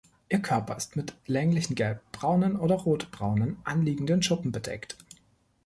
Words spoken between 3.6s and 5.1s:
anliegenden Schuppen bedeckt.